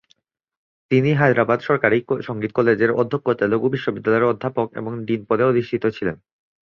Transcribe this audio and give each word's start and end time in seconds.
তিনি 0.91 1.09
হায়দ্রাবাদের 1.13 1.67
সরকারি 1.69 1.97
সংগীত 2.21 2.51
কলেজের 2.55 2.91
অধ্যক্ষ, 3.01 3.27
তেলুগু 3.39 3.67
বিশ্ববিদ্যালয়ের 3.69 4.29
অধ্যাপক 4.31 4.67
ও 4.79 5.05
ডিন 5.07 5.21
পদে 5.29 5.43
অধিষ্ঠিত 5.43 5.83
ছিলেন। 5.97 6.15